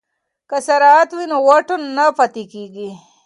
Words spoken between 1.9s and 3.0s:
نه پاتې کیږي.